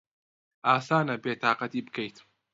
ئاسانە 0.67 1.15
بێتاقەتی 1.23 1.81
بکەیت. 1.87 2.17